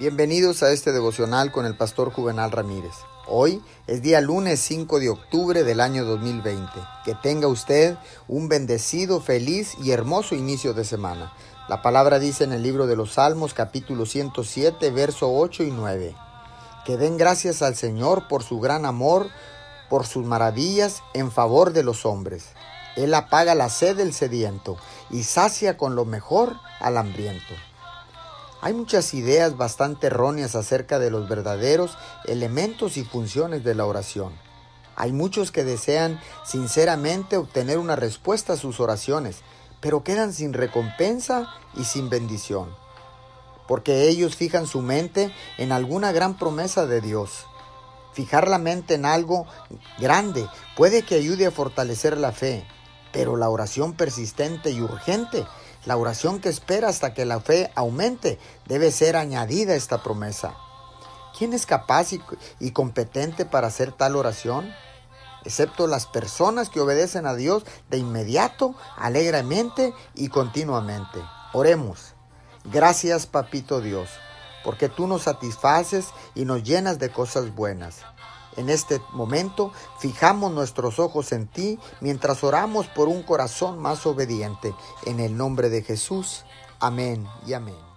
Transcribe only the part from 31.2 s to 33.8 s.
verdaderos elementos y funciones de